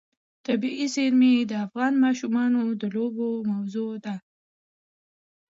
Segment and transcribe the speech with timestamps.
[0.45, 4.15] طبیعي زیرمې د افغان ماشومانو د لوبو موضوع ده.